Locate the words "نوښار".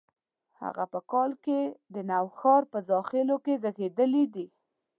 2.09-2.63